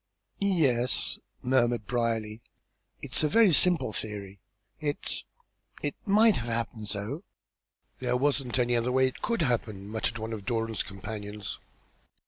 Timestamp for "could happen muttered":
9.21-10.17